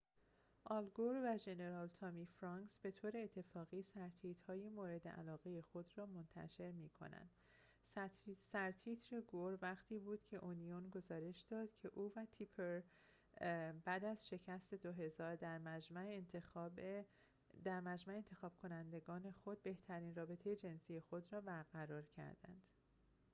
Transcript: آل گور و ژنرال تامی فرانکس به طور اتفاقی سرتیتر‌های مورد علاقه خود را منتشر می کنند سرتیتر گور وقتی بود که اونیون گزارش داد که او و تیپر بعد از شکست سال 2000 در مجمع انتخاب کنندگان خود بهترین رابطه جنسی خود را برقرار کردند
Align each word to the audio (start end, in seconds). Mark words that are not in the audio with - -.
آل 0.65 0.89
گور 0.95 1.21
و 1.25 1.37
ژنرال 1.37 1.87
تامی 1.87 2.25
فرانکس 2.25 2.79
به 2.79 2.91
طور 2.91 3.17
اتفاقی 3.17 3.81
سرتیتر‌های 3.81 4.69
مورد 4.69 5.07
علاقه 5.07 5.61
خود 5.61 5.93
را 5.97 6.05
منتشر 6.05 6.71
می 6.71 6.89
کنند 6.89 7.29
سرتیتر 8.53 8.73
گور 9.27 9.57
وقتی 9.61 9.99
بود 9.99 10.23
که 10.25 10.37
اونیون 10.37 10.89
گزارش 10.89 11.41
داد 11.49 11.73
که 11.75 11.87
او 11.93 12.11
و 12.15 12.25
تیپر 12.25 12.81
بعد 13.85 14.05
از 14.05 14.27
شکست 14.27 14.69
سال 14.69 14.79
2000 14.79 15.35
در 17.61 17.81
مجمع 17.81 17.91
انتخاب 18.15 18.57
کنندگان 18.61 19.31
خود 19.43 19.63
بهترین 19.63 20.15
رابطه 20.15 20.55
جنسی 20.55 20.99
خود 21.01 21.27
را 21.33 21.41
برقرار 21.41 22.03
کردند 22.17 22.63